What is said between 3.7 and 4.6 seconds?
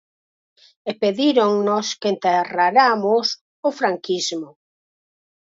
franquismo.